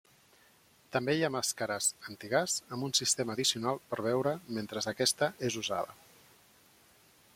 També 0.95 1.13
hi 1.17 1.25
ha 1.25 1.29
màscares 1.35 1.89
antigàs 2.13 2.55
amb 2.77 2.87
un 2.89 2.95
sistema 3.01 3.35
addicional 3.35 3.79
per 3.91 4.01
beure 4.07 4.35
mentre 4.59 4.85
aquesta 4.93 5.31
és 5.51 5.63
usada. 5.65 5.99